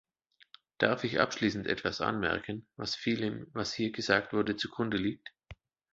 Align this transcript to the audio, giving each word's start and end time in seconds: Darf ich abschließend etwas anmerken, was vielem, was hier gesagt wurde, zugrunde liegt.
Darf 0.79 1.03
ich 1.03 1.19
abschließend 1.19 1.67
etwas 1.67 2.01
anmerken, 2.01 2.65
was 2.75 2.95
vielem, 2.95 3.45
was 3.53 3.71
hier 3.71 3.91
gesagt 3.91 4.33
wurde, 4.33 4.55
zugrunde 4.55 4.97
liegt. 4.97 5.31